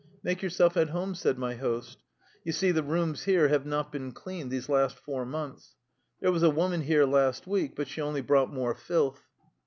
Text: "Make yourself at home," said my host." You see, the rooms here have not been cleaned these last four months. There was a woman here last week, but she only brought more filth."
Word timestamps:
"Make 0.23 0.41
yourself 0.41 0.77
at 0.77 0.89
home," 0.89 1.13
said 1.13 1.37
my 1.37 1.53
host." 1.53 1.99
You 2.43 2.53
see, 2.53 2.71
the 2.71 2.81
rooms 2.81 3.25
here 3.25 3.49
have 3.49 3.67
not 3.67 3.91
been 3.91 4.13
cleaned 4.13 4.49
these 4.49 4.67
last 4.67 4.97
four 4.97 5.27
months. 5.27 5.75
There 6.21 6.31
was 6.31 6.41
a 6.41 6.49
woman 6.49 6.81
here 6.81 7.05
last 7.05 7.45
week, 7.45 7.75
but 7.75 7.87
she 7.87 8.01
only 8.01 8.21
brought 8.21 8.51
more 8.51 8.73
filth." 8.73 9.21